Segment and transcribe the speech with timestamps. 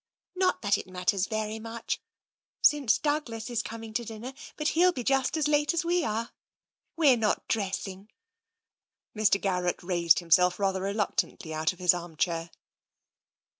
[0.35, 1.99] Not that it matters very much,
[2.59, 6.31] since Douglas is coming to dinner, and he'll be just as late as we are.
[6.95, 8.09] We're not dressing."
[9.15, 9.39] Mr.
[9.39, 12.49] Garrett raised himself rather reluctantly out of his armchair.